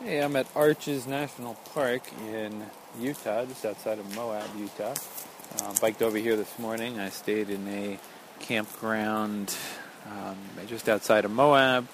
[0.00, 2.64] Hey, I'm at Arches National Park in
[3.00, 4.94] Utah, just outside of Moab, Utah.
[5.58, 7.00] Uh, biked over here this morning.
[7.00, 7.98] I stayed in a
[8.38, 9.56] campground
[10.06, 10.36] um,
[10.68, 11.88] just outside of Moab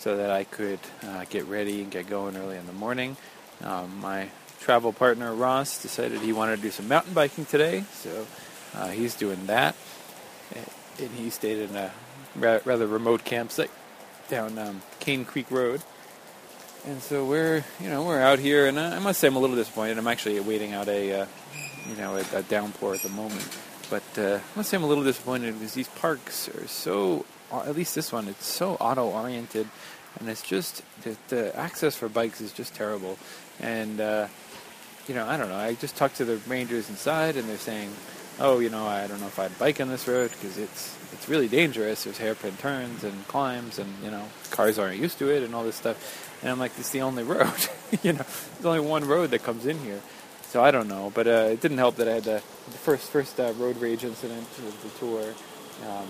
[0.00, 3.16] so that I could uh, get ready and get going early in the morning.
[3.62, 8.26] Um, my travel partner Ross decided he wanted to do some mountain biking today, so
[8.74, 9.76] uh, he's doing that.
[10.98, 11.92] And he stayed in a
[12.34, 13.70] rather remote campsite
[14.28, 15.84] down um, Cane Creek Road.
[16.86, 19.56] And so we're, you know, we're out here, and I must say I'm a little
[19.56, 19.96] disappointed.
[19.96, 21.26] I'm actually waiting out a, uh,
[21.88, 23.58] you know, a, a, downpour at the moment.
[23.88, 27.74] But uh, I must say I'm a little disappointed because these parks are so, at
[27.74, 29.66] least this one, it's so auto-oriented,
[30.20, 33.18] and it's just the, the access for bikes is just terrible.
[33.60, 34.26] And uh,
[35.08, 35.56] you know, I don't know.
[35.56, 37.92] I just talked to the rangers inside, and they're saying,
[38.38, 41.30] "Oh, you know, I don't know if I'd bike on this road because it's it's
[41.30, 42.04] really dangerous.
[42.04, 45.64] There's hairpin turns and climbs, and you know, cars aren't used to it, and all
[45.64, 47.68] this stuff." And I'm like, "It's the only road.
[48.02, 50.00] you know, there's only one road that comes in here."
[50.50, 53.10] So I don't know, but uh, it didn't help that I had the, the first
[53.10, 55.34] first uh, road rage incident of the tour.
[55.88, 56.06] Um,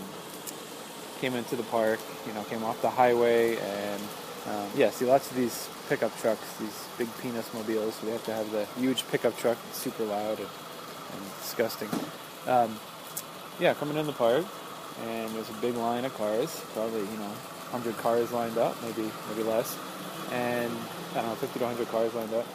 [1.20, 4.02] came into the park, you know, came off the highway, and
[4.50, 7.98] um, yeah, see lots of these pickup trucks, these big penis mobiles.
[8.02, 11.88] We have to have the huge pickup truck, super loud and, and disgusting.
[12.46, 12.78] Um,
[13.58, 14.44] yeah, coming in the park,
[15.06, 17.32] and there's a big line of cars, probably you know,
[17.70, 19.78] 100 cars lined up, maybe maybe less,
[20.34, 20.72] and
[21.12, 22.46] I don't know, 50 to 100 cars lined up.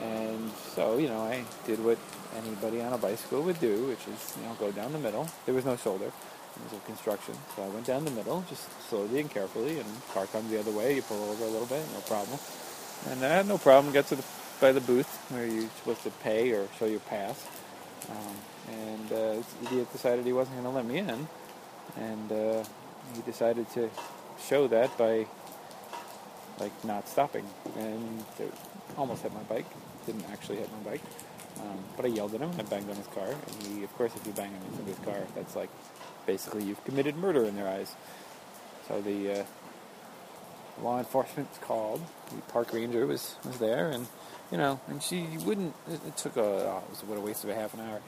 [0.00, 1.98] And so, you know, I did what
[2.36, 5.28] anybody on a bicycle would do, which is, you know, go down the middle.
[5.44, 6.06] There was no shoulder.
[6.06, 7.34] It was a construction.
[7.54, 10.72] So I went down the middle, just slowly and carefully, and car comes the other
[10.72, 12.38] way, you pull over a little bit, no problem.
[13.08, 14.24] And I had no problem, got to the,
[14.60, 17.46] by the booth where you're supposed to pay or show your pass.
[18.10, 18.36] Um,
[18.74, 21.28] and uh, this idiot decided he wasn't going to let me in.
[21.96, 22.64] And uh,
[23.14, 23.90] he decided to
[24.40, 25.26] show that by
[26.62, 27.44] like not stopping.
[27.76, 28.24] And
[28.96, 29.66] almost hit my bike.
[30.06, 31.02] Didn't actually hit my bike.
[31.60, 33.28] Um, but I yelled at him and I banged on his car.
[33.28, 35.70] And he, of course, if you bang on somebody's car, that's like
[36.26, 37.94] basically you've committed murder in their eyes.
[38.88, 39.44] So the uh,
[40.82, 42.00] law enforcement called.
[42.30, 44.06] The park ranger was, was there, and
[44.50, 45.74] you know, and she wouldn't.
[45.90, 48.00] It, it took a oh, it was what a waste of a half an hour,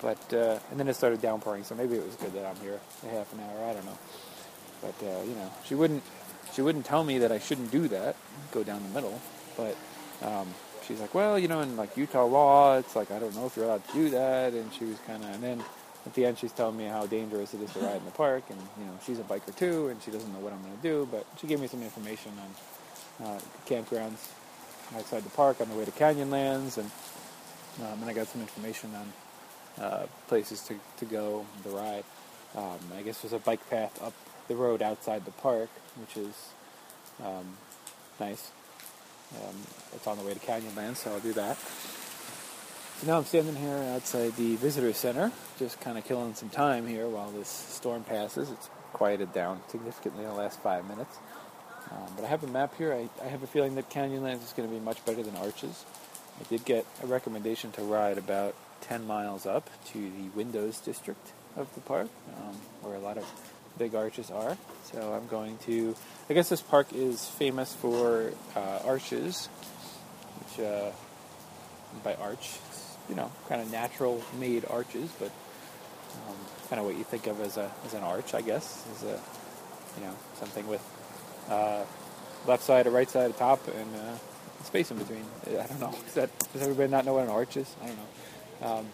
[0.00, 1.64] but uh, and then it started downpouring.
[1.64, 3.70] So maybe it was good that I'm here a half an hour.
[3.70, 3.98] I don't know,
[4.82, 6.02] but uh, you know, she wouldn't.
[6.54, 8.16] She wouldn't tell me that I shouldn't do that,
[8.52, 9.20] go down the middle,
[9.56, 9.76] but
[10.22, 10.48] um,
[10.86, 13.56] she's like, well, you know, in like Utah law, it's like I don't know if
[13.56, 15.64] you're allowed to do that, and she was kind of, and then
[16.08, 18.42] at the end she's telling me how dangerous it is to ride in the park
[18.48, 20.82] and you know she's a biker too and she doesn't know what i'm going to
[20.82, 22.32] do but she gave me some information
[23.20, 24.28] on uh, campgrounds
[24.96, 26.90] outside the park on the way to canyonlands and
[27.82, 32.04] um, and i got some information on uh, places to, to go the ride.
[32.56, 34.14] Um, i guess there's a bike path up
[34.48, 35.68] the road outside the park
[36.00, 36.34] which is
[37.24, 37.56] um,
[38.20, 38.50] nice
[39.36, 39.54] um,
[39.94, 41.56] it's on the way to canyonlands so i'll do that
[42.98, 46.84] so now I'm standing here outside the visitor center, just kind of killing some time
[46.84, 48.50] here while this storm passes.
[48.50, 51.16] It's quieted down significantly in the last five minutes.
[51.92, 52.92] Um, but I have a map here.
[52.92, 55.84] I, I have a feeling that Canyonlands is going to be much better than Arches.
[56.40, 61.30] I did get a recommendation to ride about 10 miles up to the Windows district
[61.54, 63.24] of the park, um, where a lot of
[63.78, 64.56] big arches are.
[64.92, 65.94] So I'm going to.
[66.28, 69.48] I guess this park is famous for uh, arches,
[70.40, 70.90] which uh,
[72.02, 72.58] by arch
[73.08, 75.30] you know, kind of natural made arches, but
[76.28, 76.36] um,
[76.68, 79.20] kind of what you think of as a as an arch, I guess, is a
[79.96, 80.82] you know something with
[81.48, 81.84] uh,
[82.46, 85.24] left side, a right side, a top, and uh, space in between.
[85.46, 85.94] I don't know.
[86.04, 87.74] Does that does everybody not know what an arch is?
[87.82, 88.68] I don't know.
[88.68, 88.86] Um,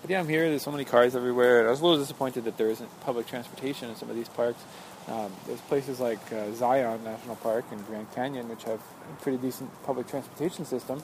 [0.00, 0.48] but yeah, I'm here.
[0.48, 1.66] There's so many cars everywhere.
[1.66, 4.62] I was a little disappointed that there isn't public transportation in some of these parks.
[5.08, 9.38] Um, there's places like uh, Zion National Park and Grand Canyon, which have a pretty
[9.38, 11.02] decent public transportation system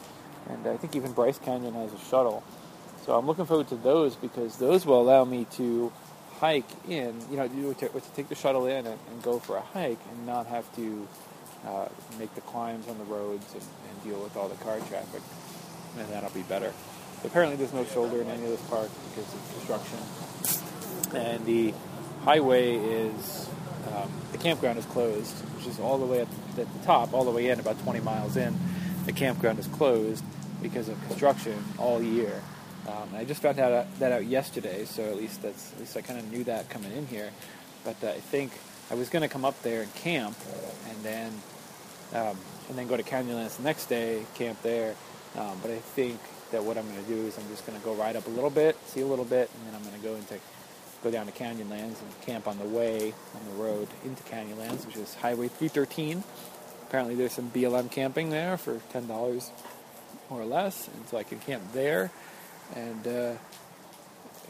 [0.48, 2.42] and I think even Bryce Canyon has a shuttle.
[3.04, 5.92] So I'm looking forward to those because those will allow me to
[6.40, 9.62] hike in, you know, to, to take the shuttle in and, and, go for a
[9.62, 11.08] hike and not have to
[11.66, 15.22] uh, make the climbs on the roads and, and, deal with all the car traffic,
[15.98, 16.72] and that'll be better.
[17.26, 19.98] Apparently, there's no shoulder in any of this park because of construction,
[21.14, 21.74] and the
[22.24, 23.48] highway is
[23.94, 27.12] um, the campground is closed, which is all the way at the, at the top,
[27.12, 28.56] all the way in, about 20 miles in.
[29.06, 30.24] The campground is closed
[30.60, 32.42] because of construction all year.
[32.88, 36.02] Um, I just found out that out yesterday, so at least that's at least I
[36.02, 37.30] kind of knew that coming in here.
[37.84, 38.52] But uh, I think
[38.90, 40.36] I was going to come up there and camp,
[40.88, 41.32] and then
[42.14, 42.36] um,
[42.68, 44.94] and then go to Canyonlands the next day, camp there.
[45.36, 46.20] Um, but I think
[46.52, 48.30] that what I'm going to do is I'm just going to go ride up a
[48.30, 50.38] little bit, see a little bit, and then I'm going to go into
[51.02, 54.96] go down to Canyonlands and camp on the way on the road into Canyonlands, which
[54.96, 56.24] is Highway 313.
[56.82, 59.50] apparently there's some BLM camping there for ten dollars
[60.30, 62.10] more or less, and so I can camp there.
[62.74, 63.32] And uh,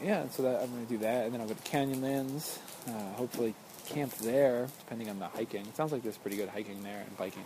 [0.03, 2.59] yeah, so that I'm going to do that, and then I'll go to Canyonlands.
[2.87, 3.53] Uh, hopefully,
[3.87, 5.61] camp there, depending on the hiking.
[5.61, 7.43] It sounds like there's pretty good hiking there and biking.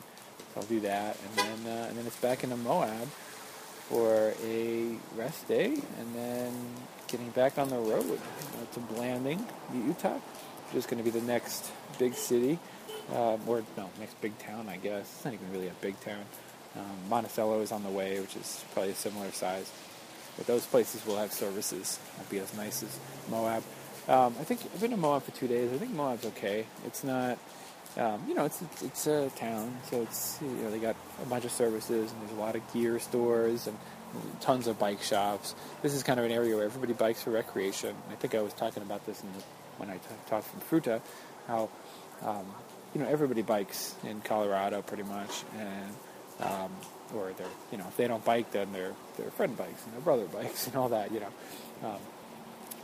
[0.53, 3.07] So I'll do that, and then uh, and then it's back into Moab
[3.91, 6.53] for a rest day, and then
[7.07, 11.25] getting back on the road uh, to Blanding, Utah, which is going to be the
[11.25, 12.57] next big city,
[13.13, 15.01] um, or no, next big town, I guess.
[15.01, 16.23] It's not even really a big town.
[16.77, 19.69] Um, Monticello is on the way, which is probably a similar size.
[20.37, 21.99] But those places will have services.
[22.17, 22.97] Won't be as nice as
[23.29, 23.63] Moab.
[24.07, 25.71] Um, I think I've been to Moab for two days.
[25.73, 26.65] I think Moab's okay.
[26.85, 27.37] It's not,
[27.97, 31.43] um, you know, it's it's a town, so it's you know they got a bunch
[31.43, 33.77] of services and there's a lot of gear stores and
[34.39, 35.55] tons of bike shops.
[35.81, 37.95] This is kind of an area where everybody bikes for recreation.
[38.09, 39.43] I think I was talking about this the,
[39.77, 41.01] when I t- talked from Fruita,
[41.47, 41.69] how
[42.23, 42.45] um,
[42.93, 45.95] you know everybody bikes in Colorado pretty much, and
[46.39, 46.71] um,
[47.13, 50.01] or they're you know if they don't bike then their their friend bikes and their
[50.01, 51.29] brother bikes and all that you know.
[51.83, 51.99] Um,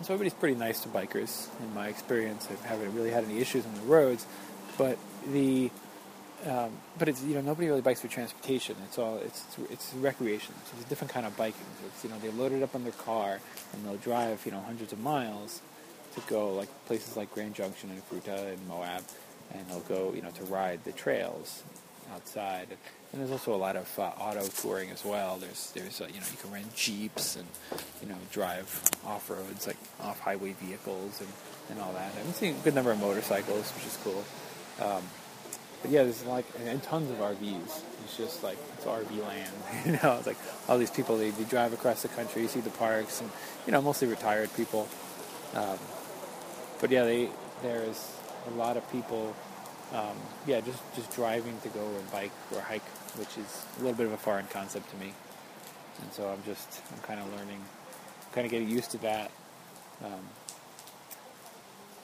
[0.01, 2.47] so everybody's pretty nice to bikers in my experience.
[2.51, 4.27] I haven't really had any issues on the roads,
[4.77, 4.97] but
[5.31, 5.71] the
[6.45, 8.75] um, but it's you know nobody really bikes for transportation.
[8.85, 10.53] It's all it's it's recreation.
[10.65, 11.65] So it's a different kind of biking.
[11.87, 13.39] It's you know they load it up on their car
[13.73, 15.61] and they'll drive you know hundreds of miles
[16.15, 19.03] to go like places like Grand Junction and Fruita and Moab,
[19.53, 21.63] and they'll go you know to ride the trails
[22.13, 22.67] outside.
[23.11, 25.37] And there's also a lot of uh, auto touring as well.
[25.37, 27.47] There's there's uh, you know you can rent jeeps and
[28.01, 28.69] you know drive
[29.05, 31.29] off roads like off highway vehicles and,
[31.71, 32.11] and all that.
[32.23, 34.23] I'm seeing a good number of motorcycles, which is cool.
[34.81, 35.03] Um,
[35.81, 37.81] but yeah, there's like and tons of RVs.
[38.03, 39.51] It's just like it's RV land.
[39.85, 40.37] you know, it's like
[40.67, 43.29] all these people they, they drive across the country, you see the parks, and
[43.65, 44.87] you know mostly retired people.
[45.53, 45.77] Um,
[46.81, 47.29] but yeah, they
[47.61, 48.11] there's
[48.47, 49.35] a lot of people
[49.93, 52.83] um, yeah, just just driving to go and bike or hike,
[53.17, 55.13] which is a little bit of a foreign concept to me,
[56.01, 57.63] and so I'm just I'm kind of learning,
[58.33, 59.31] kind of getting used to that.
[60.03, 60.27] Um,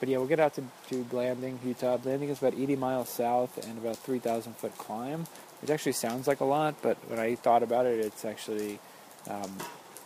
[0.04, 1.96] but yeah, we'll get out to, to Blanding, Utah.
[1.96, 5.24] Blanding is about 80 miles south and about 3,000 foot climb.
[5.62, 8.80] It actually sounds like a lot, but when I thought about it, it's actually
[9.30, 9.50] um,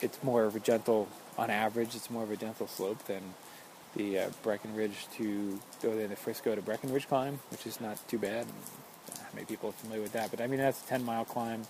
[0.00, 3.22] it's more of a gentle, on average, it's more of a gentle slope than
[3.96, 8.18] the uh, Breckenridge to go to the Frisco to Breckenridge climb, which is not too
[8.18, 8.46] bad.
[9.34, 10.30] Many people are familiar with that?
[10.30, 11.62] But I mean, that's a 10 mile climb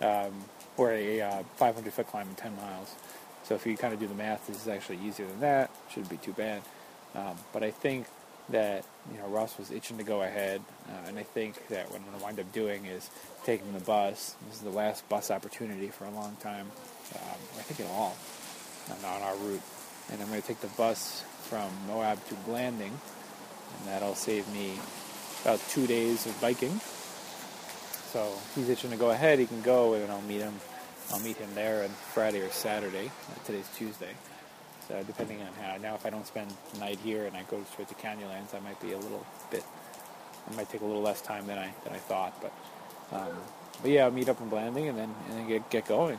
[0.00, 0.32] um,
[0.76, 2.96] or a uh, 500 foot climb in 10 miles.
[3.44, 5.70] So if you kind of do the math, this is actually easier than that.
[5.90, 6.62] Shouldn't be too bad.
[7.14, 8.06] Um, but I think
[8.48, 12.00] that you know Ross was itching to go ahead, uh, and I think that what
[12.00, 13.10] I'm going to wind up doing is
[13.44, 14.36] taking the bus.
[14.48, 16.70] This is the last bus opportunity for a long time.
[17.14, 18.16] Um, I think at all
[19.04, 19.62] on our route,
[20.10, 22.92] and I'm going to take the bus from Moab to Blanding,
[23.78, 24.74] and that'll save me
[25.42, 26.80] about two days of biking.
[28.12, 29.38] So he's itching to go ahead.
[29.38, 30.54] He can go, and I'll meet him.
[31.12, 33.06] I'll meet him there on Friday or Saturday.
[33.06, 34.12] Uh, today's Tuesday,
[34.88, 35.76] so depending on how.
[35.76, 38.60] Now, if I don't spend the night here and I go straight to Canyonlands, I
[38.60, 39.64] might be a little bit.
[40.50, 42.52] It might take a little less time than I than I thought, but
[43.16, 43.36] um,
[43.80, 46.18] but yeah, I'll meet up in Blanding and then and then get get going,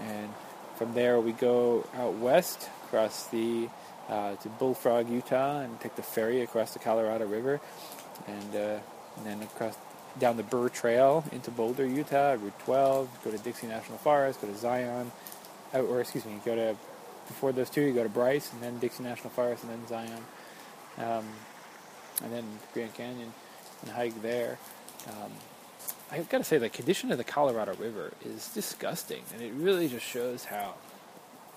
[0.00, 0.28] and
[0.76, 3.68] from there we go out west across the
[4.08, 7.60] uh, to Bullfrog, Utah, and take the ferry across the Colorado River,
[8.26, 8.78] and, uh,
[9.16, 9.76] and then across
[10.18, 13.18] down the Burr Trail into Boulder, Utah, Route 12.
[13.24, 14.40] Go to Dixie National Forest.
[14.40, 15.12] Go to Zion,
[15.74, 16.76] uh, or excuse me, go to
[17.28, 20.24] before those two, you go to Bryce, and then Dixie National Forest, and then Zion,
[20.98, 21.24] um,
[22.24, 22.44] and then
[22.74, 23.32] Grand Canyon,
[23.82, 24.58] and hike there.
[25.06, 25.30] Um,
[26.10, 29.88] I've got to say, the condition of the Colorado River is disgusting, and it really
[29.88, 30.74] just shows how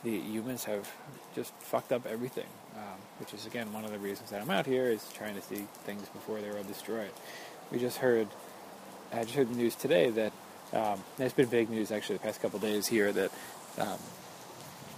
[0.03, 0.91] the humans have
[1.35, 4.65] just fucked up everything, um, which is again one of the reasons that I'm out
[4.65, 7.11] here is trying to see things before they're all destroyed.
[7.71, 8.27] We just heard,
[9.13, 10.33] I just heard the news today that
[10.73, 13.31] um, there's been big news actually the past couple days here that
[13.77, 13.99] um,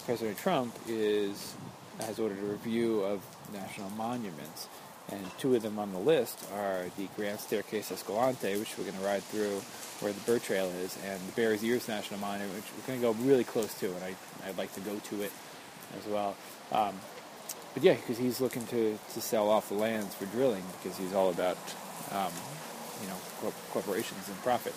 [0.05, 1.55] President Trump is
[1.99, 3.21] has ordered a review of
[3.53, 4.67] national monuments,
[5.11, 8.97] and two of them on the list are the Grand Staircase Escalante, which we're going
[8.97, 9.61] to ride through
[9.99, 13.21] where the Burr Trail is, and the Bears Ears National Monument, which we're going to
[13.21, 14.15] go really close to, and I,
[14.47, 15.31] I'd like to go to it
[15.97, 16.35] as well.
[16.71, 16.95] Um,
[17.73, 21.13] but yeah, because he's looking to, to sell off the lands for drilling because he's
[21.13, 21.57] all about,
[22.11, 22.31] um,
[23.01, 24.73] you know, corp- corporations and profit.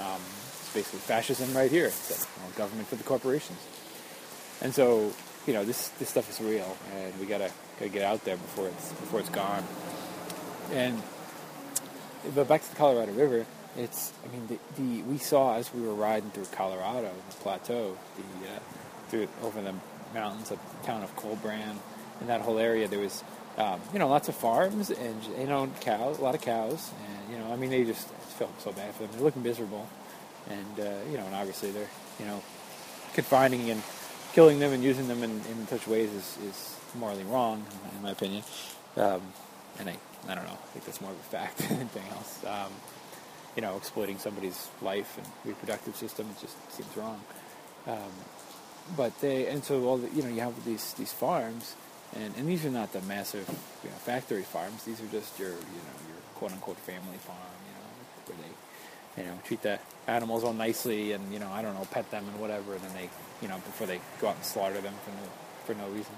[0.00, 0.20] Um,
[0.60, 1.86] it's basically fascism right here.
[1.86, 3.58] It's like, know, government for the corporations.
[4.62, 5.12] And so,
[5.46, 8.68] you know, this this stuff is real, and we gotta gotta get out there before
[8.68, 9.64] it's before it's gone.
[10.72, 11.02] And
[12.34, 15.80] but back to the Colorado River, it's I mean the, the we saw as we
[15.80, 18.58] were riding through Colorado, the plateau, the uh,
[19.08, 19.74] through over the
[20.12, 21.76] mountains of the town of Collbran,
[22.20, 23.24] and that whole area there was
[23.56, 27.32] um, you know lots of farms and you know cows, a lot of cows, and
[27.32, 29.12] you know I mean they just felt so bad for them.
[29.16, 29.88] They look miserable,
[30.48, 32.42] and uh, you know, and obviously they're you know
[33.14, 33.82] confining and
[34.32, 37.64] killing them and using them in, in such ways is, is morally wrong,
[37.96, 38.42] in my opinion.
[38.96, 39.22] Um,
[39.78, 39.96] and I,
[40.28, 40.52] I don't know.
[40.52, 42.44] I think that's more of a fact than anything else.
[42.44, 42.72] Um,
[43.56, 47.20] you know, exploiting somebody's life and reproductive system it just seems wrong.
[47.86, 48.12] Um,
[48.96, 51.74] but they and so all the, you know you have these these farms,
[52.14, 53.48] and, and these are not the massive
[53.84, 54.84] you know, factory farms.
[54.84, 57.38] These are just your you know your quote unquote family farm.
[57.66, 57.90] You know
[58.26, 58.54] where they
[59.20, 62.24] you know treat the animals all nicely and you know I don't know pet them
[62.28, 63.10] and whatever, and then they
[63.42, 65.28] you know before they go out and slaughter them for no
[65.64, 66.14] for no reason.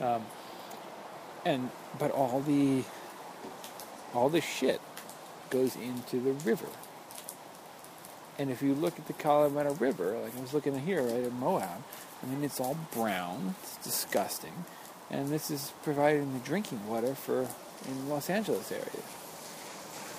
[0.00, 0.24] Um,
[1.44, 2.84] and but all the
[4.14, 4.80] all the shit
[5.50, 6.68] goes into the river.
[8.38, 11.32] And if you look at the Colorado River, like I was looking here, right at
[11.32, 11.82] Moab,
[12.22, 14.64] I mean it's all brown, it's disgusting,
[15.10, 17.48] and this is providing the drinking water for
[17.86, 19.04] in Los Angeles area,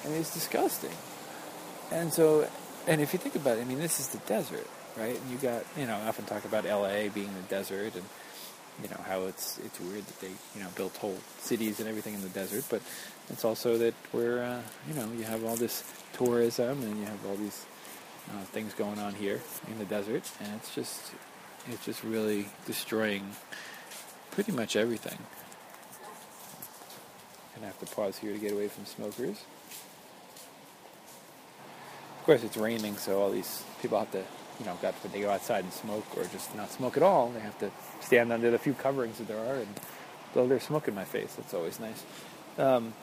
[0.05, 0.91] and it's disgusting.
[1.91, 2.47] And so,
[2.87, 4.67] and if you think about it, I mean this is the desert,
[4.97, 5.19] right?
[5.19, 7.09] And you got, you know, I often talk about L.A.
[7.09, 8.05] being the desert, and
[8.81, 12.13] you know how it's it's weird that they you know built whole cities and everything
[12.13, 12.81] in the desert, but
[13.29, 15.83] it's also that we're uh, you know you have all this
[16.13, 17.65] tourism and you have all these
[18.29, 21.11] uh, things going on here in the desert, and it's just
[21.67, 23.35] it's just really destroying
[24.31, 25.17] pretty much everything.
[27.55, 29.43] Gonna have to pause here to get away from smokers.
[32.21, 34.23] Of course, it's raining, so all these people have to
[34.61, 37.39] you know, got they go outside and smoke or just not smoke at all, they
[37.39, 39.67] have to stand under the few coverings that there are and
[40.33, 41.33] blow their smoke in my face.
[41.33, 42.03] That's always nice.
[42.59, 42.93] Um,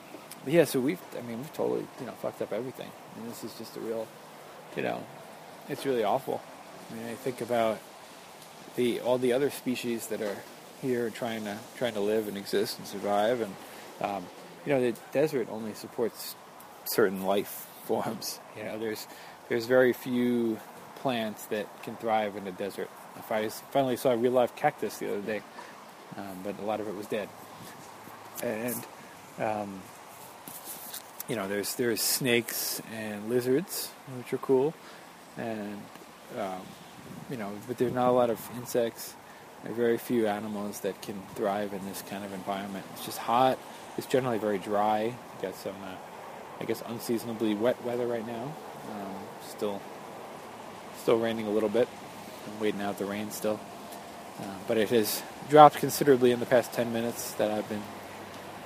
[0.44, 2.88] but yeah, so we've, I mean, we've totally, you know, fucked up everything.
[3.16, 4.06] And this is just a real,
[4.76, 5.04] you know,
[5.68, 6.40] it's really awful.
[6.90, 7.80] I mean, I think about
[8.76, 10.36] the all the other species that are
[10.80, 13.54] here trying to trying to live and exist and survive, and
[14.00, 14.24] um,
[14.64, 16.36] you know, the desert only supports
[16.84, 18.40] certain life forms.
[18.56, 19.06] You know, there's
[19.48, 20.58] there's very few
[20.96, 22.90] plants that can thrive in the desert.
[23.16, 25.42] I finally saw a real life cactus the other day,
[26.16, 27.28] um, but a lot of it was dead.
[28.42, 28.86] And
[29.38, 29.80] um,
[31.28, 34.74] you know, there's there's snakes and lizards, which are cool,
[35.36, 35.80] and
[36.38, 36.62] um,
[37.30, 39.14] you know, but there's not a lot of insects.
[39.62, 42.86] There are very few animals that can thrive in this kind of environment.
[42.94, 43.58] It's just hot.
[43.96, 45.02] It's generally very dry.
[45.02, 45.96] You got some, uh,
[46.60, 48.54] I guess, unseasonably wet weather right now.
[48.90, 49.80] Um, still
[51.02, 51.88] Still raining a little bit.
[52.46, 53.58] I'm waiting out the rain still.
[54.38, 57.82] Uh, but it has dropped considerably in the past 10 minutes that I've been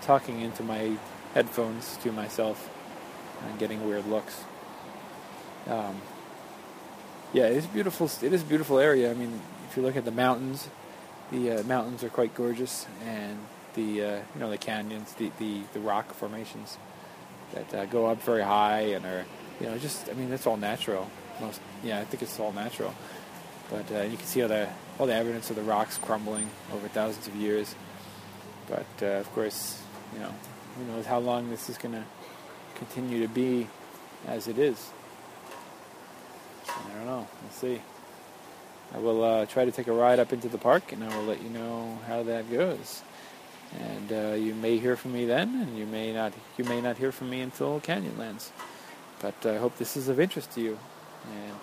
[0.01, 0.97] talking into my
[1.35, 2.69] headphones to myself
[3.47, 4.43] and getting weird looks.
[5.69, 6.03] Um,
[7.33, 8.11] yeah, it is beautiful.
[8.23, 9.11] It is a beautiful area.
[9.11, 10.69] I mean, if you look at the mountains,
[11.31, 13.39] the uh, mountains are quite gorgeous, and
[13.75, 16.77] the uh, you know the canyons, the, the, the rock formations
[17.55, 19.25] that uh, go up very high and are
[19.61, 22.95] you know just I mean it's all natural most yeah I think it's all natural.
[23.71, 24.69] But uh, you can see all the
[24.99, 27.75] all the evidence of the rocks crumbling over thousands of years.
[28.69, 29.83] But uh, of course,
[30.13, 30.33] you know,
[30.77, 32.05] who knows how long this is going to
[32.75, 33.69] continue to be
[34.27, 34.91] as it is.
[36.69, 37.27] I don't know.
[37.43, 37.83] We'll see.
[38.95, 41.25] I will uh, try to take a ride up into the park, and I will
[41.25, 43.03] let you know how that goes.
[43.79, 46.33] And uh, you may hear from me then, and you may not.
[46.59, 48.51] You may not hear from me until Canyonlands.
[49.21, 50.79] But I hope this is of interest to you.
[51.33, 51.55] And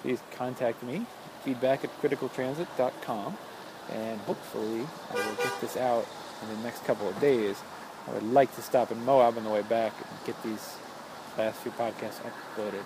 [0.00, 1.04] please contact me,
[1.44, 3.36] feedback at criticaltransit.com,
[3.92, 6.06] and hopefully I will get this out
[6.42, 7.56] in the next couple of days.
[8.08, 10.76] I would like to stop in Moab on the way back and get these
[11.36, 12.20] last few podcasts
[12.56, 12.84] uploaded.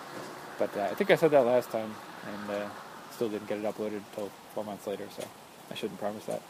[0.59, 1.95] But uh, I think I said that last time,
[2.27, 2.69] and uh,
[3.11, 5.27] still didn't get it uploaded until four months later, so
[5.71, 6.43] I shouldn't promise that.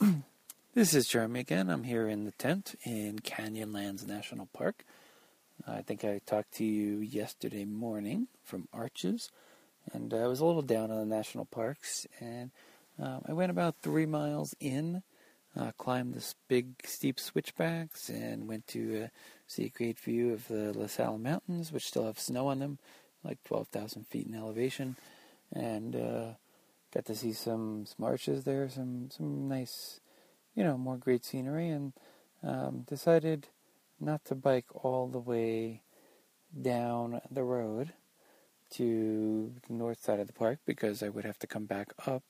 [0.74, 1.70] this is Jeremy again.
[1.70, 4.84] I'm here in the tent in Canyonlands National Park.
[5.66, 9.30] I think I talked to you yesterday morning from Arches,
[9.92, 12.50] and I was a little down on the national parks, and
[13.02, 15.02] uh, I went about three miles in,
[15.56, 19.08] uh, climbed this big steep switchbacks, and went to uh,
[19.46, 22.78] see a great view of the La Sal Mountains, which still have snow on them,
[23.24, 24.96] like 12,000 feet in elevation,
[25.54, 26.26] and uh,
[26.96, 30.00] got to see some, some arches there, some some nice,
[30.54, 31.92] you know, more great scenery, and
[32.42, 33.48] um, decided
[34.00, 35.82] not to bike all the way
[36.58, 37.92] down the road
[38.70, 42.22] to the north side of the park because I would have to come back up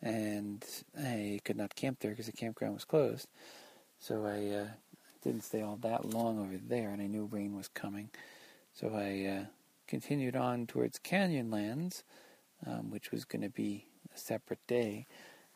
[0.00, 0.64] and
[0.98, 3.28] I could not camp there because the campground was closed.
[3.98, 4.66] So I uh,
[5.22, 8.08] didn't stay all that long over there and I knew rain was coming.
[8.72, 9.44] So I uh,
[9.86, 12.02] continued on towards Canyonlands,
[12.66, 13.86] um, which was going to be
[14.18, 15.06] separate day.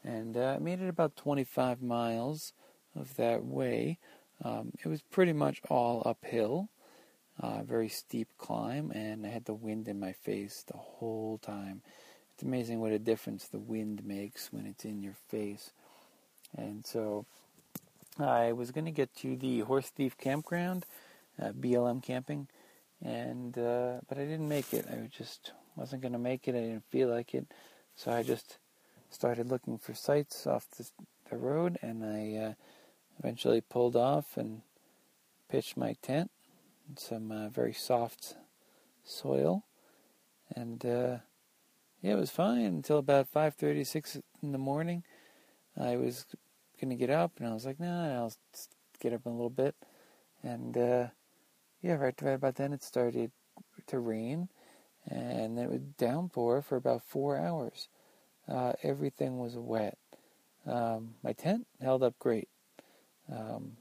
[0.04, 2.54] And uh, I made it about 25 miles
[2.97, 3.99] of that way
[4.45, 6.71] Um, it was pretty much all uphill,
[7.40, 11.83] uh, very steep climb, and I had the wind in my face the whole time.
[12.35, 15.73] It's amazing what a difference the wind makes when it's in your face.
[16.57, 17.26] And so
[18.19, 20.87] I was going to get to the Horse Thief Campground,
[21.42, 22.49] uh, BLM camping,
[23.02, 24.87] and uh, but I didn't make it.
[24.90, 26.57] I just wasn't going to make it.
[26.57, 27.47] I didn't feel like it,
[27.94, 28.58] so I just
[29.11, 30.88] started looking for sites off the,
[31.30, 32.52] the road, and I uh,
[33.18, 34.62] eventually pulled off and
[35.49, 36.30] pitched my tent
[36.88, 38.37] in some uh, very soft
[39.04, 39.64] soil,
[40.54, 41.18] and uh,
[42.00, 45.04] yeah, it was fine until about five thirty, six in the morning.
[45.78, 46.26] I was
[46.80, 48.32] gonna get up, and I was like, nah, I'll
[49.00, 49.75] get up in a little bit,
[50.42, 51.06] and uh,
[51.82, 53.30] yeah, right, right about then it started
[53.88, 54.49] to rain,
[55.09, 57.88] and it was downpour for about four hours.
[58.49, 59.99] Uh, everything was wet.
[60.66, 62.49] Um, my tent held up great.
[63.30, 63.76] Um,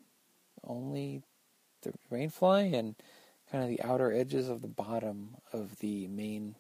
[0.63, 1.24] only
[1.82, 2.96] the rain fly and
[3.51, 6.56] kind of the outer edges of the bottom of the main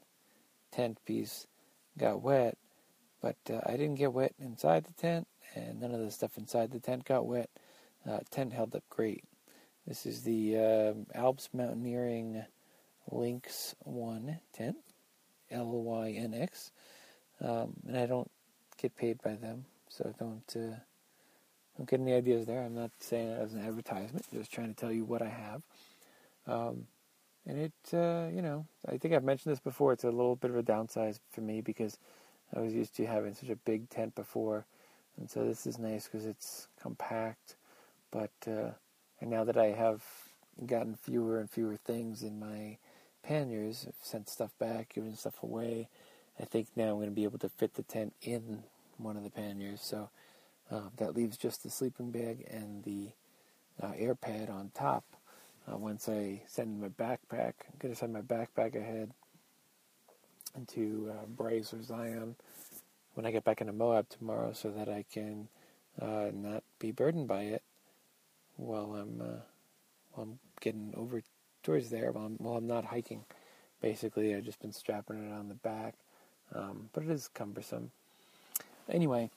[0.71, 1.47] tent piece
[1.97, 2.57] got wet,
[3.21, 6.71] but uh, I didn't get wet inside the tent, and none of the stuff inside
[6.71, 7.49] the tent got wet.
[8.09, 9.23] Uh, tent held up great.
[9.85, 12.43] This is the uh, Alps Mountaineering
[13.09, 14.77] Lynx 1 tent,
[15.49, 16.71] L Y N X.
[17.41, 18.29] Um, and I don't
[18.77, 20.77] get paid by them, so don't uh,
[21.77, 22.63] don't get any ideas there.
[22.63, 25.63] I'm not saying it as an advertisement, just trying to tell you what I have.
[26.47, 26.87] Um,
[27.47, 29.93] and it, uh, you know, I think I've mentioned this before.
[29.93, 31.97] It's a little bit of a downside for me because
[32.55, 34.65] I was used to having such a big tent before,
[35.17, 37.55] and so this is nice because it's compact.
[38.11, 38.71] But uh,
[39.19, 40.03] and now that I have
[40.65, 42.77] gotten fewer and fewer things in my
[43.23, 45.87] panniers, I've sent stuff back, given stuff away.
[46.39, 48.63] I think now I'm going to be able to fit the tent in
[48.97, 49.81] one of the panniers.
[49.81, 50.09] So
[50.71, 53.09] uh, that leaves just the sleeping bag and the
[53.81, 55.03] uh, air pad on top.
[55.71, 59.11] Uh, once I send my backpack, I'm going to send my backpack ahead
[60.55, 62.35] into uh, Bryce or Zion
[63.13, 65.47] when I get back into Moab tomorrow so that I can
[66.01, 67.63] uh, not be burdened by it
[68.55, 69.41] while I'm, uh,
[70.13, 71.21] while I'm getting over
[71.63, 73.25] towards there while I'm, while I'm not hiking.
[73.81, 75.95] Basically, I've just been strapping it on the back
[76.53, 77.91] um, but it is cumbersome.
[78.89, 79.29] Anyway,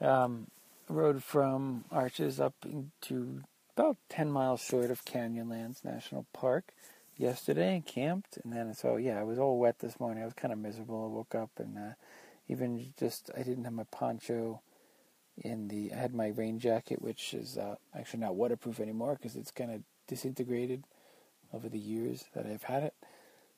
[0.00, 0.46] um,
[0.88, 3.42] rode from Arches up into
[3.76, 6.72] about 10 miles short of Canyonlands National Park
[7.16, 8.38] yesterday and camped.
[8.42, 10.22] And then, so yeah, I was all wet this morning.
[10.22, 11.04] I was kind of miserable.
[11.04, 11.94] I woke up and uh,
[12.48, 14.60] even just, I didn't have my poncho
[15.42, 19.36] in the, I had my rain jacket, which is uh, actually not waterproof anymore because
[19.36, 20.84] it's kind of disintegrated
[21.52, 22.94] over the years that I've had it.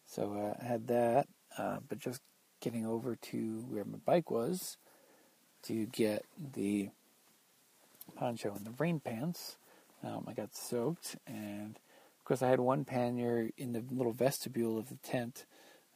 [0.07, 2.21] So uh, I had that, uh, but just
[2.61, 4.77] getting over to where my bike was
[5.65, 6.25] to get
[6.55, 6.91] the
[8.17, 9.57] poncho and the rain pants.
[10.05, 14.79] Um, I got soaked, and of course, I had one pannier in the little vestibule
[14.79, 15.45] of the tent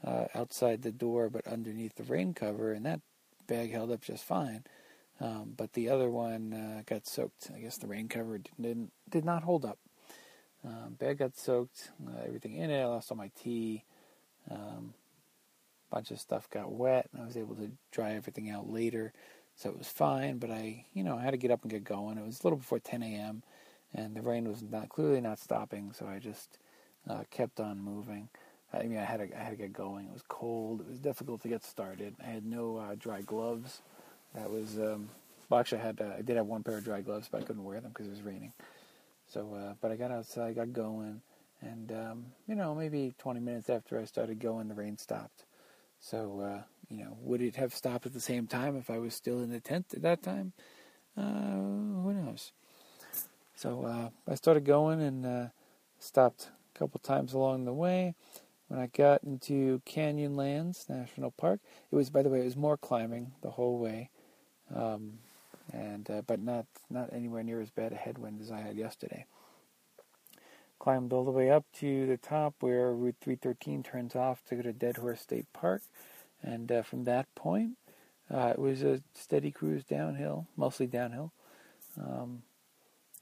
[0.04, 3.00] uh, outside the door, but underneath the rain cover, and that
[3.46, 4.64] bag held up just fine.
[5.20, 7.50] Um, but the other one uh, got soaked.
[7.54, 9.78] I guess the rain cover didn't did not hold up.
[10.66, 11.90] Um, bag got soaked.
[12.06, 12.80] Uh, everything in it.
[12.82, 13.84] I lost all my tea.
[14.50, 14.94] Um,
[15.90, 19.12] bunch of stuff got wet, and I was able to dry everything out later,
[19.54, 20.38] so it was fine.
[20.38, 22.18] But I, you know, I had to get up and get going.
[22.18, 23.42] It was a little before 10 a.m.,
[23.94, 26.58] and the rain was not clearly not stopping, so I just
[27.08, 28.28] uh, kept on moving.
[28.72, 30.06] I mean, I had to, I had to get going.
[30.06, 30.80] It was cold.
[30.80, 32.14] It was difficult to get started.
[32.22, 33.80] I had no uh, dry gloves.
[34.34, 35.08] That was um,
[35.48, 37.44] well, actually, I had uh, I did have one pair of dry gloves, but I
[37.44, 38.52] couldn't wear them because it was raining.
[39.28, 41.20] So, uh, but I got outside, got going,
[41.60, 45.44] and um, you know, maybe 20 minutes after I started going, the rain stopped.
[45.98, 49.14] So, uh, you know, would it have stopped at the same time if I was
[49.14, 50.52] still in the tent at that time?
[51.16, 52.52] Uh, who knows?
[53.56, 55.46] So uh, I started going and uh,
[55.98, 58.14] stopped a couple times along the way.
[58.68, 61.60] When I got into Canyonlands National Park,
[61.90, 64.10] it was, by the way, it was more climbing the whole way,
[64.74, 65.20] um,
[65.72, 69.26] and uh, but not not anywhere near as bad a headwind as I had yesterday
[70.78, 74.62] climbed all the way up to the top where Route 313 turns off to go
[74.62, 75.82] to Dead Horse State Park.
[76.42, 77.72] And uh, from that point,
[78.32, 81.32] uh, it was a steady cruise downhill, mostly downhill.
[81.98, 82.42] Um,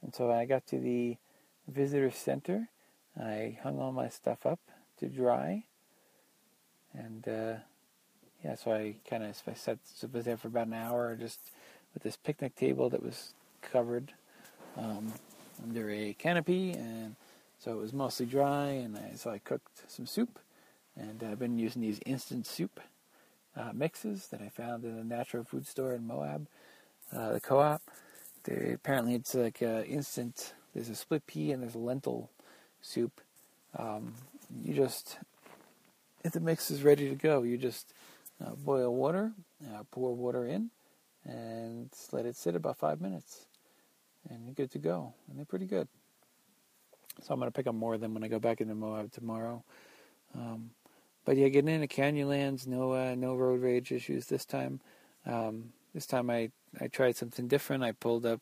[0.01, 1.17] and so I got to the
[1.67, 2.69] visitor center.
[3.19, 4.59] I hung all my stuff up
[4.99, 5.63] to dry.
[6.93, 7.53] And uh,
[8.43, 9.79] yeah, so I kind of I sat
[10.11, 11.51] was there for about an hour just
[11.95, 14.13] with this picnic table that was covered
[14.77, 15.11] um,
[15.63, 17.15] under a canopy and
[17.65, 20.37] so it was mostly dry, and I, so I cooked some soup,
[20.95, 22.79] and I've been using these instant soup
[23.55, 26.47] uh, mixes that I found in a natural food store in Moab,
[27.11, 27.81] uh, the co-op.
[28.43, 32.29] They, apparently, it's like uh, instant there's a split pea and there's a lentil
[32.81, 33.21] soup.
[33.75, 34.13] Um,
[34.63, 35.17] you just,
[36.23, 37.93] if the mix is ready to go, you just
[38.45, 39.31] uh, boil water,
[39.73, 40.69] uh, pour water in,
[41.25, 43.45] and let it sit about five minutes,
[44.29, 45.13] and you're good to go.
[45.27, 45.87] And they're pretty good.
[47.21, 49.11] So I'm going to pick up more of them when I go back into Moab
[49.11, 49.63] tomorrow.
[50.35, 50.71] Um,
[51.23, 54.81] but yeah, getting into Canyonlands, no uh, no road rage issues this time.
[55.25, 57.83] Um, this time I I tried something different.
[57.83, 58.41] I pulled up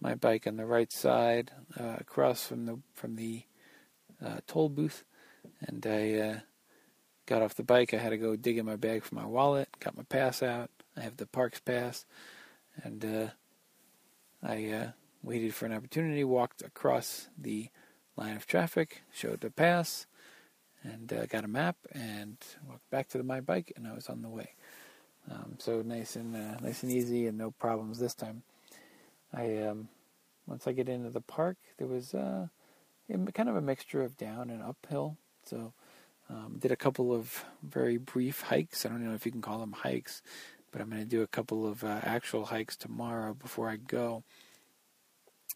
[0.00, 3.42] my bike on the right side, uh, across from the from the
[4.24, 5.04] uh, toll booth,
[5.66, 6.38] and I uh,
[7.26, 7.94] got off the bike.
[7.94, 9.68] I had to go dig in my bag for my wallet.
[9.80, 10.70] Got my pass out.
[10.96, 12.06] I have the parks pass,
[12.82, 13.26] and uh,
[14.42, 14.90] I uh,
[15.22, 16.24] waited for an opportunity.
[16.24, 17.68] Walked across the
[18.16, 20.06] line of traffic, showed the pass,
[20.82, 22.36] and uh, got a map and
[22.68, 24.50] walked back to the, my bike, and I was on the way.
[25.30, 28.42] Um, so nice and uh, nice and easy, and no problems this time.
[29.32, 29.88] I um,
[30.46, 32.48] once I get into the park, there was uh,
[33.08, 35.16] kind of a mixture of down and uphill.
[35.44, 35.72] So
[36.28, 38.84] um, did a couple of very brief hikes.
[38.84, 40.22] I don't know if you can call them hikes,
[40.74, 44.24] but I'm going to do a couple of uh, actual hikes tomorrow before I go.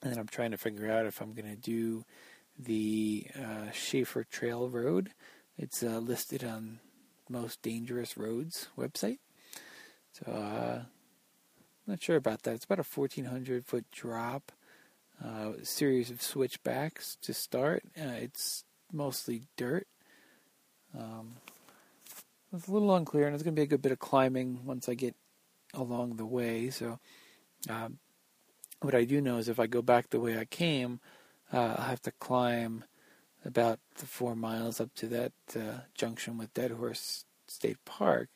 [0.01, 2.05] And then I'm trying to figure out if I'm going to do
[2.57, 5.11] the uh, Shafer Trail Road.
[5.59, 6.79] It's uh, listed on
[7.29, 9.19] Most Dangerous Roads website.
[10.13, 10.83] So, uh,
[11.89, 12.55] not sure about that.
[12.55, 14.53] It's about a 1,400 foot drop,
[15.21, 17.83] uh, series of switchbacks to start.
[18.01, 19.89] Uh, it's mostly dirt.
[20.97, 21.39] Um,
[22.53, 24.89] it's a little unclear, and it's going to be a good bit of climbing once
[24.89, 25.15] I get
[25.75, 26.71] along the way.
[26.71, 26.99] So,
[27.69, 27.99] um,
[28.81, 31.01] what I do know is if I go back the way I came,
[31.53, 32.85] uh, I'll have to climb
[33.45, 38.29] about the four miles up to that uh, junction with Dead Horse State Park.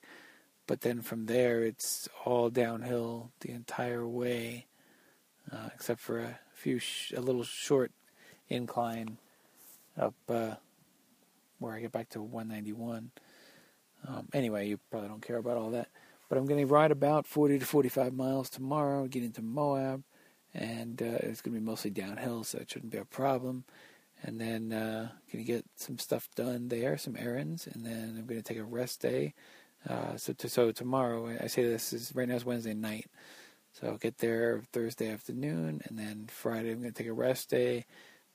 [0.67, 4.67] But then from there, it's all downhill the entire way,
[5.51, 7.93] uh, except for a few, sh- a little short
[8.49, 9.19] incline
[9.99, 10.55] up uh,
[11.59, 13.11] where I get back to 191.
[14.07, 15.89] Um, anyway, you probably don't care about all that.
[16.29, 20.03] But I'm going to ride about 40 to 45 miles tomorrow, get into Moab,
[20.55, 23.65] and uh, it's going to be mostly downhill, so it shouldn't be a problem.
[24.23, 28.27] And then uh, going to get some stuff done there, some errands, and then I'm
[28.27, 29.35] going to take a rest day.
[29.89, 33.07] Uh, so to, so tomorrow, I say this is right now it's Wednesday night,
[33.73, 37.51] so I'll get there Thursday afternoon, and then Friday I'm going to take a rest
[37.51, 37.85] day,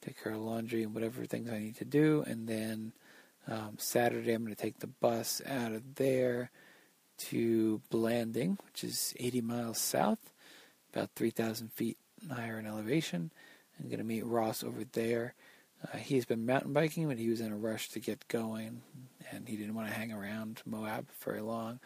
[0.01, 2.91] take care of laundry and whatever things I need to do, and then
[3.48, 6.52] um, Saturday I'm going to take the bus out of there
[7.18, 10.20] to Blanding, which is 80 miles south,
[10.94, 11.98] about 3,000 feet
[12.32, 13.32] higher in elevation.
[13.80, 15.34] I'm going to meet Ross over there.
[15.84, 18.82] Uh, he's been mountain biking, but he was in a rush to get going,
[19.32, 21.80] and he didn't want to hang around Moab very long,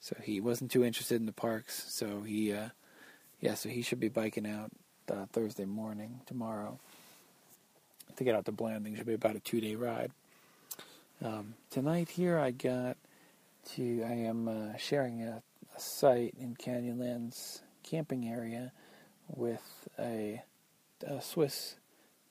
[0.00, 1.86] so he wasn't too interested in the parks.
[1.88, 2.68] So he, uh,
[3.40, 4.70] yeah, so he should be biking out
[5.10, 6.78] uh, Thursday morning tomorrow
[8.16, 8.96] to get out to Blanding.
[8.96, 10.10] Should be about a two-day ride.
[11.20, 12.96] Um, tonight here, I got
[13.74, 14.04] to.
[14.04, 15.42] I am uh, sharing a,
[15.76, 18.70] a site in Canyonlands camping area
[19.26, 20.42] with a,
[21.04, 21.74] a Swiss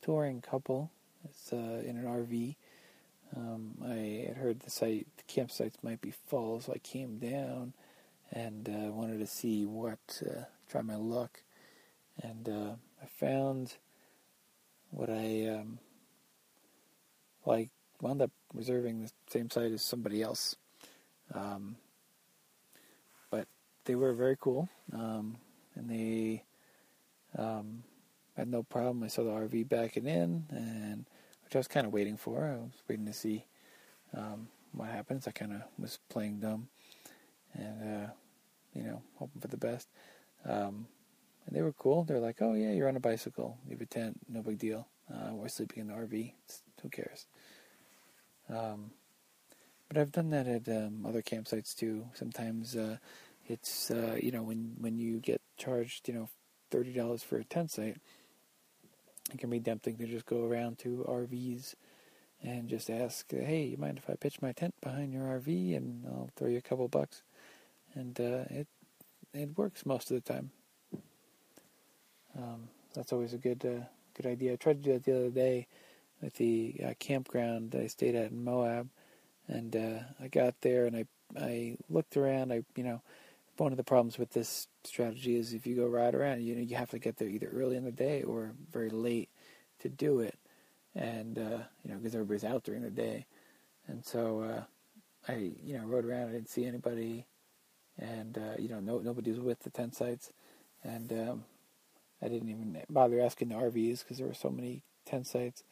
[0.02, 0.90] touring couple.
[1.26, 2.56] It's uh, in an RV.
[3.36, 7.74] Um, I had heard the site, the campsites might be full, so I came down
[8.32, 11.44] and uh, wanted to see what, uh, try my luck,
[12.24, 13.76] and uh, I found
[14.92, 15.80] what I, um,
[17.46, 17.68] I
[18.02, 20.56] wound up reserving the same site as somebody else,
[21.34, 21.78] um,
[23.30, 23.48] but
[23.86, 25.38] they were very cool, um,
[25.76, 26.44] and they
[27.38, 27.84] um,
[28.36, 29.04] had no problem.
[29.04, 31.06] I saw the RV backing in, and
[31.44, 32.46] which I was kind of waiting for.
[32.46, 33.46] I was waiting to see
[34.16, 35.28] um, what happens.
[35.28, 36.68] I kind of was playing dumb,
[37.54, 38.10] and uh,
[38.74, 39.88] you know, hoping for the best.
[40.46, 40.88] Um,
[41.46, 42.04] and they were cool.
[42.04, 43.58] They're like, "Oh yeah, you're on a bicycle.
[43.66, 44.20] You have a tent.
[44.28, 44.88] No big deal.
[45.12, 46.34] Uh, we're sleeping in the RV.
[46.82, 47.28] Who cares?"
[48.50, 48.92] Um,
[49.88, 52.06] but I've done that at um, other campsites too.
[52.14, 52.98] Sometimes uh,
[53.48, 56.30] it's uh, you know when when you get charged, you know,
[56.70, 57.98] thirty dollars for a tent site,
[59.32, 61.76] it can be tempting to just go around to RVs
[62.44, 66.06] and just ask, "Hey, you mind if I pitch my tent behind your RV and
[66.06, 67.24] I'll throw you a couple bucks?"
[67.94, 68.68] And uh, it
[69.34, 70.52] it works most of the time.
[72.38, 74.54] Um, that's always a good uh, good idea.
[74.54, 75.68] I tried to do that the other day
[76.24, 78.90] at the uh, campground that I stayed at in Moab,
[79.48, 81.06] and uh, I got there and I
[81.38, 82.52] I looked around.
[82.52, 83.02] I you know
[83.58, 86.62] one of the problems with this strategy is if you go ride around, you know,
[86.62, 89.30] you have to get there either early in the day or very late
[89.80, 90.38] to do it,
[90.96, 93.26] and uh, you know, because everybody's out during the day,
[93.88, 94.64] and so uh,
[95.32, 96.30] I, you know, rode around.
[96.30, 97.26] I didn't see anybody,
[97.98, 100.32] and uh, you know, no nobody was with the tent sites,
[100.84, 101.44] and um,
[102.22, 105.64] I didn't even bother asking the RVs because there were so many tent sites.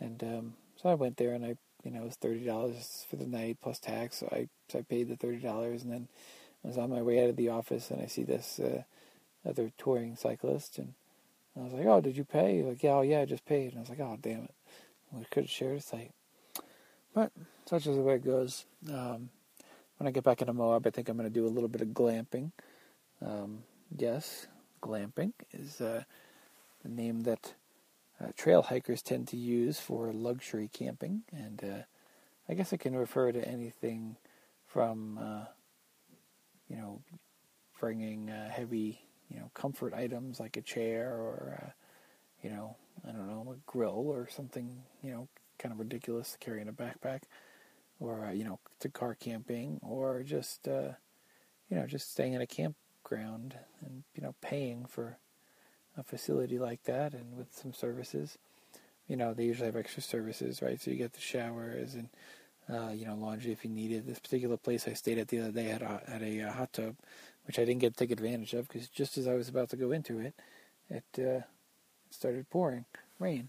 [0.00, 3.16] And um, so I went there and I, you know, it was thirty dollars for
[3.16, 4.18] the night plus tax.
[4.18, 6.08] So I so I paid the thirty dollars and then
[6.64, 8.82] I was on my way out of the office and I see this uh,
[9.48, 10.94] other touring cyclist and
[11.56, 13.70] I was like, "Oh, did you pay?" He's like, "Yeah, oh, yeah, I just paid."
[13.70, 14.54] And I was like, "Oh, damn it,
[15.12, 16.12] we could have shared a site."
[17.14, 17.32] But
[17.66, 18.66] such is the way it goes.
[18.88, 19.30] Um,
[19.98, 21.82] when I get back into Moab, I think I'm going to do a little bit
[21.82, 22.52] of glamping.
[23.20, 23.64] Um,
[23.96, 24.46] yes,
[24.82, 26.04] glamping is uh,
[26.82, 27.54] the name that
[28.22, 31.82] uh, trail hikers tend to use for luxury camping, and uh,
[32.48, 34.16] I guess it can refer to anything
[34.66, 35.44] from uh,
[36.68, 37.00] you know
[37.78, 41.70] bringing uh, heavy you know comfort items like a chair or uh,
[42.42, 45.28] you know I don't know a grill or something you know
[45.58, 47.22] kind of ridiculous to carry in a backpack,
[47.98, 52.46] or uh, you know to car camping or just you know just staying in a
[52.46, 55.16] campground and you know paying for
[55.96, 58.38] a facility like that and with some services.
[59.08, 60.80] You know, they usually have extra services, right?
[60.80, 62.08] So you get the showers and
[62.72, 64.06] uh, you know laundry if you need it.
[64.06, 66.72] This particular place I stayed at the other day had a, had a uh, hot
[66.72, 66.96] tub,
[67.46, 69.76] which I didn't get to take advantage of because just as I was about to
[69.76, 70.34] go into it,
[70.88, 71.44] it uh,
[72.10, 72.84] started pouring
[73.18, 73.48] rain.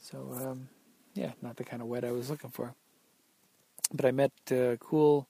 [0.00, 0.68] So um,
[1.14, 2.74] yeah, not the kind of wet I was looking for.
[3.92, 5.28] But I met uh, cool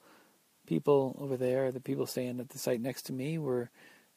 [0.66, 1.72] people over there.
[1.72, 3.70] The people staying at the site next to me were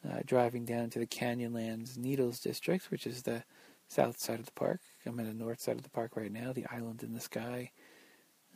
[0.08, 3.44] uh, driving down to the Canyonlands Needles District, which is the
[3.88, 4.80] south side of the park.
[5.06, 7.72] I'm in the north side of the park right now, the Island in the Sky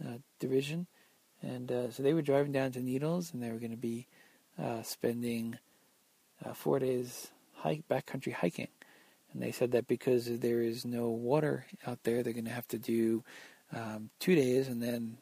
[0.03, 0.88] uh, division.
[1.41, 4.08] And uh, so they were driving down to Needles, and they were going to be
[4.62, 5.58] uh, spending
[6.45, 8.69] uh, four days hike backcountry hiking.
[9.34, 12.67] And they said that because there is no water out there, they're going to have
[12.69, 13.23] to do
[13.75, 15.17] um, two days and then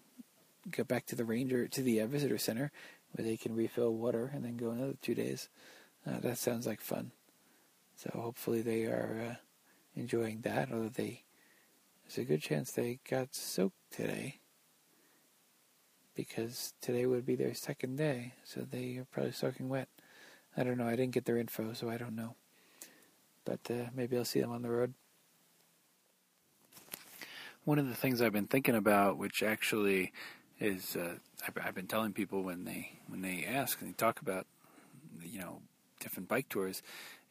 [0.69, 2.71] go back to the ranger to the uh, visitor center
[3.13, 5.49] where they can refill water and then go another two days.
[6.07, 7.11] Uh, that sounds like fun.
[7.95, 9.35] So hopefully they are uh,
[9.95, 10.71] enjoying that.
[10.71, 11.23] Although they,
[12.03, 14.39] there's a good chance they got soaked today
[16.15, 18.33] because today would be their second day.
[18.43, 19.89] So they are probably soaking wet.
[20.57, 20.87] I don't know.
[20.87, 22.35] I didn't get their info, so I don't know.
[23.45, 24.93] But uh, maybe I'll see them on the road.
[27.63, 30.11] One of the things I've been thinking about, which actually
[30.59, 31.15] is, uh,
[31.47, 34.47] I've, I've been telling people when they when they ask and they talk about,
[35.23, 35.61] you know,
[36.01, 36.81] different bike tours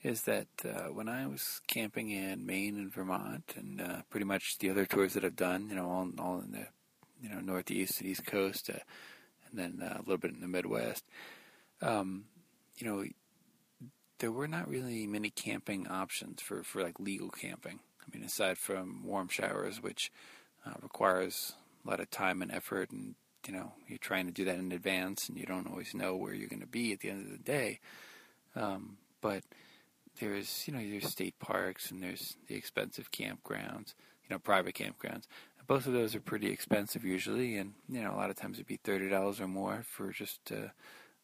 [0.03, 4.59] is that uh, when I was camping in Maine and Vermont, and uh, pretty much
[4.59, 6.67] the other tours that I've done, you know, all, all in the
[7.23, 8.79] you know northeast and east coast, uh,
[9.51, 11.05] and then uh, a little bit in the Midwest,
[11.83, 12.25] um,
[12.79, 13.05] you know,
[14.19, 17.81] there were not really many camping options for for like legal camping.
[18.01, 20.11] I mean, aside from warm showers, which
[20.67, 21.53] uh, requires
[21.85, 24.73] a lot of time and effort, and you know, you're trying to do that in
[24.73, 27.33] advance, and you don't always know where you're going to be at the end of
[27.33, 27.81] the day.
[28.57, 29.43] Um, but
[30.19, 35.25] there's, you know, there's state parks and there's the expensive campgrounds, you know, private campgrounds.
[35.67, 38.67] Both of those are pretty expensive usually, and you know, a lot of times it'd
[38.67, 40.71] be thirty dollars or more for just uh,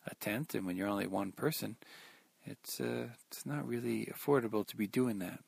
[0.06, 0.54] a tent.
[0.54, 1.76] And when you're only one person,
[2.44, 5.40] it's uh, it's not really affordable to be doing that.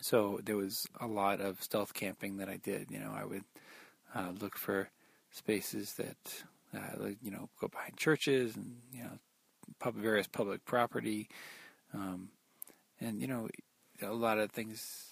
[0.00, 2.90] So there was a lot of stealth camping that I did.
[2.90, 3.44] You know, I would
[4.12, 4.90] uh, look for
[5.30, 9.18] spaces that uh, you know go behind churches and you know
[9.78, 11.28] pub, various public property,
[11.94, 12.28] um,
[13.00, 13.48] and you know,
[14.02, 15.08] a lot of things.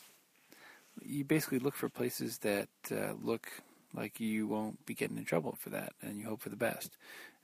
[1.02, 3.48] You basically look for places that uh, look
[3.94, 6.96] like you won't be getting in trouble for that, and you hope for the best.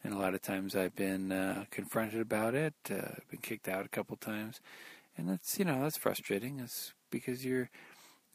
[0.05, 2.75] And a lot of times, I've been uh, confronted about it.
[2.91, 4.61] Uh, been kicked out a couple times,
[5.17, 6.61] and that's you know that's frustrating.
[6.61, 7.71] It's because you're,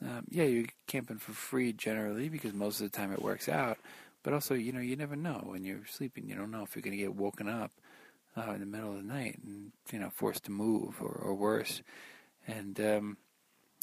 [0.02, 3.78] um, yeah, you're camping for free generally because most of the time it works out.
[4.24, 6.28] But also, you know, you never know when you're sleeping.
[6.28, 7.72] You don't know if you're going to get woken up
[8.38, 11.34] uh, in the middle of the night and you know forced to move or, or
[11.34, 11.82] worse.
[12.48, 13.18] And um,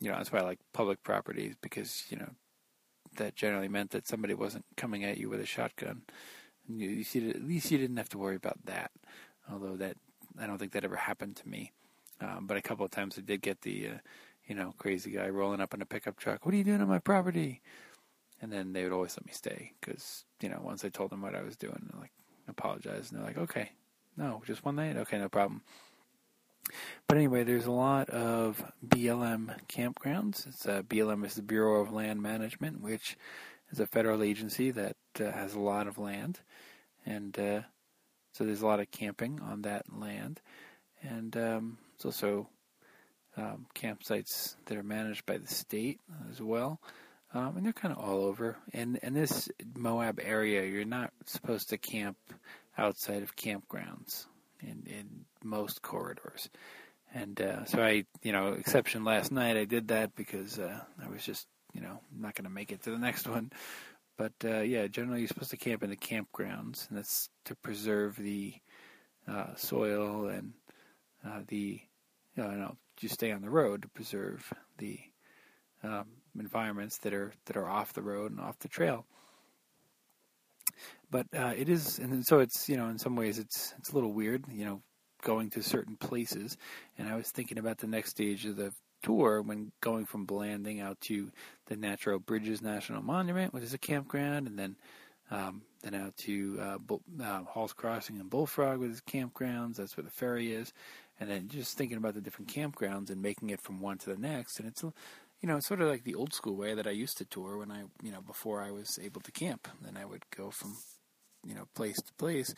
[0.00, 2.30] you know that's why I like public properties because you know
[3.16, 6.02] that generally meant that somebody wasn't coming at you with a shotgun.
[6.68, 8.90] And you, you see, at least you didn't have to worry about that.
[9.50, 9.96] Although that
[10.40, 11.72] I don't think that ever happened to me.
[12.20, 13.98] Um, but a couple of times I did get the uh,
[14.46, 16.44] you know crazy guy rolling up in a pickup truck.
[16.44, 17.60] What are you doing on my property?
[18.40, 21.22] And then they would always let me stay because you know once I told them
[21.22, 22.12] what I was doing, like
[22.48, 23.72] apologize and they're like, okay,
[24.18, 24.96] no, just one night?
[24.96, 25.62] Okay, no problem.
[27.06, 30.46] But anyway, there's a lot of BLM campgrounds.
[30.48, 33.16] It's uh, BLM is the Bureau of Land Management, which
[33.70, 36.40] is a federal agency that uh, has a lot of land,
[37.06, 37.60] and uh,
[38.32, 40.40] so there's a lot of camping on that land,
[41.00, 42.48] and um, it's also
[43.36, 46.00] um, campsites that are managed by the state
[46.30, 46.80] as well.
[47.34, 48.56] Um, and they're kind of all over.
[48.72, 52.16] And in this Moab area, you're not supposed to camp
[52.78, 54.26] outside of campgrounds
[54.60, 56.48] in, in most corridors.
[57.14, 61.08] And uh, so I, you know, exception last night, I did that because uh, I
[61.08, 63.50] was just, you know, not going to make it to the next one.
[64.16, 68.16] But uh, yeah, generally you're supposed to camp in the campgrounds, and that's to preserve
[68.16, 68.54] the
[69.26, 70.52] uh, soil and
[71.24, 71.80] uh, the,
[72.36, 74.98] you know, you stay on the road to preserve the
[75.84, 76.06] um,
[76.38, 79.06] environments that are that are off the road and off the trail.
[81.10, 83.94] But uh, it is, and so it's you know in some ways it's it's a
[83.94, 84.82] little weird, you know,
[85.22, 86.56] going to certain places.
[86.98, 90.80] And I was thinking about the next stage of the tour when going from Blanding
[90.80, 91.30] out to
[91.66, 94.76] the Natural Bridges National Monument, which is a campground, and then
[95.30, 99.76] um, then out to uh, Bull, uh, Hall's Crossing and Bullfrog, with its campgrounds.
[99.76, 100.72] That's where the ferry is,
[101.20, 104.20] and then just thinking about the different campgrounds and making it from one to the
[104.20, 104.58] next.
[104.58, 104.82] And it's
[105.40, 107.58] you know, it's sort of like the old school way that I used to tour
[107.58, 109.68] when I, you know, before I was able to camp.
[109.82, 110.76] Then I would go from,
[111.48, 112.54] you know, place to place,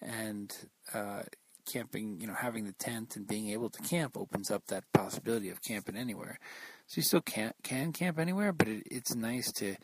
[0.00, 0.54] and
[0.94, 1.22] uh,
[1.70, 5.50] camping, you know, having the tent and being able to camp opens up that possibility
[5.50, 6.38] of camping anywhere.
[6.86, 9.76] So you still can can camp anywhere, but it, it's nice to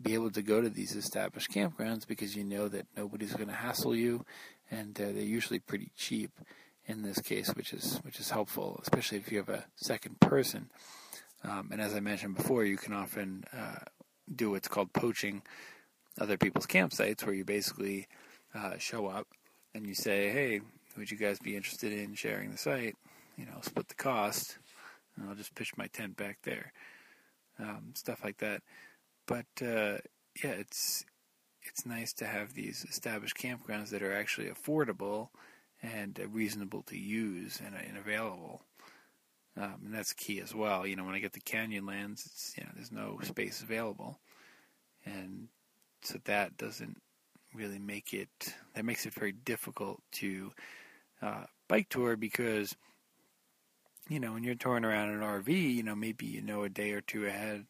[0.00, 3.54] be able to go to these established campgrounds because you know that nobody's going to
[3.54, 4.24] hassle you,
[4.70, 6.30] and uh, they're usually pretty cheap
[6.86, 10.70] in this case, which is which is helpful, especially if you have a second person.
[11.44, 13.80] Um, and as I mentioned before, you can often uh,
[14.34, 15.42] do what's called poaching
[16.20, 18.06] other people's campsites, where you basically
[18.54, 19.28] uh, show up
[19.74, 20.60] and you say, "Hey,
[20.96, 22.96] would you guys be interested in sharing the site?
[23.36, 24.58] You know, split the cost,
[25.16, 26.72] and I'll just pitch my tent back there."
[27.58, 28.62] Um, stuff like that.
[29.26, 29.98] But uh,
[30.42, 31.04] yeah, it's
[31.62, 35.28] it's nice to have these established campgrounds that are actually affordable
[35.82, 38.62] and reasonable to use and, and available.
[39.56, 40.86] Um, and that's key as well.
[40.86, 44.18] You know, when I get to Canyonlands, it's you know there's no space available,
[45.04, 45.48] and
[46.04, 47.00] so that doesn't
[47.54, 48.28] really make it.
[48.74, 50.52] That makes it very difficult to
[51.20, 52.76] uh, bike tour because
[54.08, 56.92] you know when you're touring around an RV, you know maybe you know a day
[56.92, 57.66] or two ahead,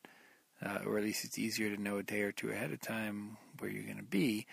[0.64, 3.36] uh, or at least it's easier to know a day or two ahead of time
[3.58, 4.46] where you're going to be.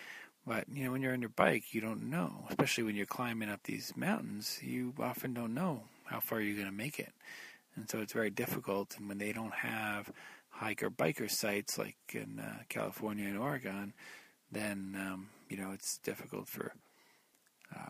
[0.46, 3.50] But you know when you're on your bike, you don't know, especially when you're climbing
[3.50, 4.58] up these mountains.
[4.62, 7.12] You often don't know how far you're going to make it.
[7.76, 8.96] And so it's very difficult.
[8.98, 10.10] And when they don't have
[10.60, 13.94] hiker biker sites like in uh, California and Oregon,
[14.52, 16.72] then um, you know it's difficult for
[17.74, 17.88] uh,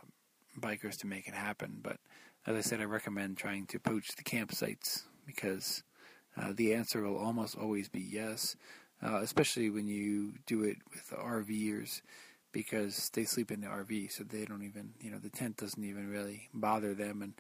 [0.59, 1.81] bikers to make it happen.
[1.83, 1.97] But
[2.47, 5.83] as I said, I recommend trying to poach the campsites because
[6.37, 8.55] uh, the answer will almost always be yes,
[9.03, 12.03] uh, especially when you do it with RVers
[12.53, 15.85] because they sleep in the RV, so they don't even, you know, the tent doesn't
[15.85, 17.35] even really bother them, and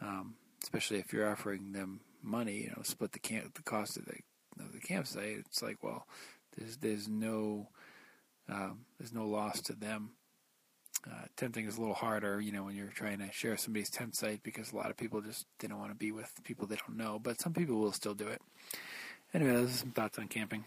[0.00, 4.04] um, especially if you're offering them money, you know, split the camp, the cost of
[4.04, 4.14] the
[4.66, 5.38] of the campsite.
[5.46, 6.06] It's like, well,
[6.56, 7.68] there's there's no
[8.48, 10.10] um, there's no loss to them.
[11.06, 14.14] Uh, tenting is a little harder, you know, when you're trying to share somebody's tent
[14.14, 16.96] site because a lot of people just don't want to be with people they don't
[16.96, 18.40] know, but some people will still do it.
[19.34, 20.64] Anyway, those are some thoughts on camping.